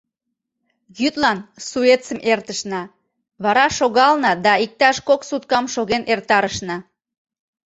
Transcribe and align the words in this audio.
Йӱдлан 0.99 1.39
Суэцым 1.67 2.19
эртышна, 2.31 2.81
вара 3.43 3.65
шогална 3.77 4.31
да 4.45 4.53
иктаж 4.65 4.97
кок 5.07 5.21
суткам 5.29 5.65
шоген 5.73 6.03
эртарышна. 6.13 6.77